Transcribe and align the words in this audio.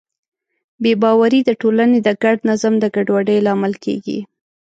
بې 0.81 0.93
باورۍ 1.01 1.41
د 1.45 1.51
ټولنې 1.61 1.99
د 2.03 2.09
ګډ 2.23 2.37
نظم 2.49 2.73
د 2.79 2.85
ګډوډۍ 2.95 3.37
لامل 3.45 3.73
کېږي. 3.83 4.19